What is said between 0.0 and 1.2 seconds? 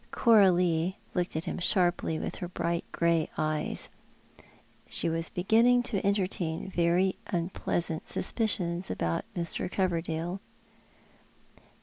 Coralie